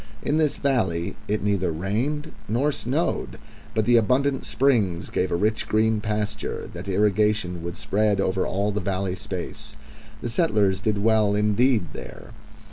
In 0.23 0.37
this 0.39 0.57
valley 0.57 1.15
it 1.27 1.43
neither 1.43 1.71
rained 1.71 2.31
nor 2.47 2.71
snowed, 2.71 3.37
but 3.75 3.85
the 3.85 3.97
abundant 3.97 4.45
springs 4.45 5.11
gave 5.11 5.31
a 5.31 5.35
rich 5.35 5.67
green 5.67 6.01
pasture, 6.01 6.67
that 6.73 6.87
irrigation 6.89 7.61
would 7.61 7.77
spread 7.77 8.19
over 8.19 8.47
all 8.47 8.71
the 8.71 8.81
valley 8.81 9.13
space. 9.15 9.75
The 10.23 10.29
settlers 10.29 10.79
did 10.79 10.97
well 11.03 11.35
indeed 11.35 11.93
there. 11.93 12.31